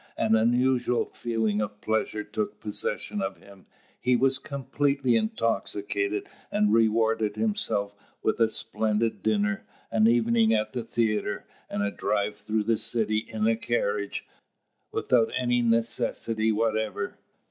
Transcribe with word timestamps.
An 0.17 0.35
unusual 0.35 1.05
feeling 1.13 1.61
of 1.61 1.79
pleasure 1.79 2.23
took 2.23 2.59
possession 2.59 3.21
of 3.21 3.37
him: 3.37 3.67
he 3.99 4.15
was 4.15 4.39
completely 4.39 5.15
intoxicated, 5.15 6.27
and 6.51 6.73
rewarded 6.73 7.35
himself 7.35 7.93
with 8.23 8.39
a 8.39 8.49
splendid 8.49 9.21
dinner, 9.21 9.63
an 9.91 10.07
evening 10.07 10.55
at 10.55 10.73
the 10.73 10.81
theatre, 10.83 11.45
and 11.69 11.83
a 11.83 11.91
drive 11.91 12.37
through 12.37 12.63
the 12.63 12.79
city 12.79 13.17
in 13.29 13.45
a 13.45 13.55
carriage, 13.55 14.27
without 14.91 15.31
any 15.37 15.61
necessity 15.61 16.51
whatever. 16.51 17.19